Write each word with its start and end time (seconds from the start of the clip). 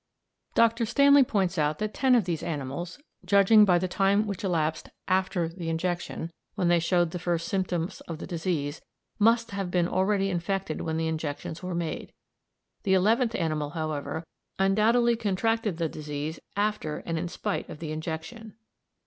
Dr. 0.55 0.87
Stanley 0.87 1.23
points 1.23 1.59
out 1.59 1.77
that 1.77 1.93
ten 1.93 2.15
of 2.15 2.25
these 2.25 2.41
animals, 2.41 2.97
judging 3.23 3.65
by 3.65 3.77
the 3.77 3.87
time 3.87 4.25
which 4.25 4.43
elapsed 4.43 4.89
after 5.07 5.47
the 5.47 5.69
injection, 5.69 6.31
when 6.55 6.69
they 6.69 6.79
showed 6.79 7.11
the 7.11 7.19
first 7.19 7.47
symptoms 7.47 8.01
of 8.07 8.17
the 8.17 8.25
disease, 8.25 8.81
must 9.19 9.51
have 9.51 9.69
been 9.69 9.87
already 9.87 10.31
infected 10.31 10.81
when 10.81 10.97
the 10.97 11.07
injections 11.07 11.61
were 11.61 11.75
made; 11.75 12.13
the 12.81 12.95
eleventh 12.95 13.35
animal, 13.35 13.69
however, 13.69 14.23
undoubtedly 14.57 15.15
contracted 15.15 15.77
the 15.77 15.87
disease 15.87 16.39
after 16.57 17.03
and 17.05 17.19
in 17.19 17.27
spite 17.27 17.69
of 17.69 17.77
the 17.77 17.91
injection. 17.91 18.55